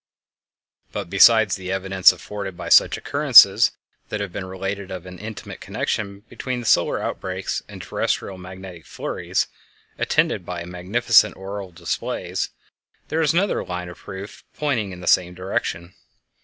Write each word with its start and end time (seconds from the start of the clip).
But 0.91 1.11
besides 1.11 1.55
the 1.55 1.71
evidence 1.71 2.11
afforded 2.11 2.57
by 2.57 2.69
such 2.69 2.97
occurrences 2.97 3.71
as 4.09 4.19
have 4.19 4.31
been 4.33 4.47
related 4.47 4.89
of 4.89 5.05
an 5.05 5.19
intimate 5.19 5.61
connection 5.61 6.21
between 6.21 6.63
solar 6.63 6.99
outbreaks 6.99 7.61
and 7.67 7.79
terrestial 7.83 8.39
magnetic 8.39 8.87
flurries, 8.87 9.45
attended 9.99 10.43
by 10.43 10.65
magnificent 10.65 11.35
auroral 11.37 11.69
displays, 11.71 12.49
there 13.09 13.21
is 13.21 13.33
another 13.33 13.63
line 13.63 13.89
of 13.89 13.97
proof 13.99 14.43
pointing 14.55 14.91
in 14.91 15.01
the 15.01 15.05
same 15.07 15.35
direction. 15.35 15.93